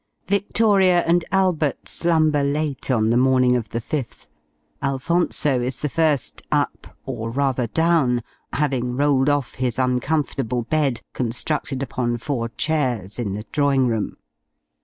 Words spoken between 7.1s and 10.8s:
rather down, having rolled off his uncomfortable